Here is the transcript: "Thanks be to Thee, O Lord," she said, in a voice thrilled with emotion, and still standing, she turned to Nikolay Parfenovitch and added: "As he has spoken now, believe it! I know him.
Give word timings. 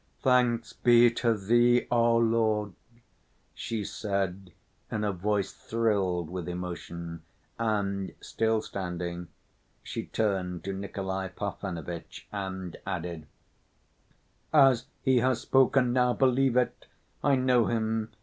"Thanks 0.23 0.73
be 0.73 1.11
to 1.11 1.35
Thee, 1.35 1.85
O 1.91 2.17
Lord," 2.17 2.73
she 3.53 3.83
said, 3.83 4.51
in 4.89 5.03
a 5.03 5.11
voice 5.11 5.53
thrilled 5.53 6.27
with 6.27 6.49
emotion, 6.49 7.21
and 7.59 8.11
still 8.19 8.63
standing, 8.63 9.27
she 9.83 10.07
turned 10.07 10.63
to 10.63 10.73
Nikolay 10.73 11.29
Parfenovitch 11.29 12.25
and 12.31 12.77
added: 12.83 13.27
"As 14.51 14.87
he 15.03 15.17
has 15.17 15.41
spoken 15.41 15.93
now, 15.93 16.13
believe 16.13 16.57
it! 16.57 16.87
I 17.23 17.35
know 17.35 17.67
him. 17.67 18.11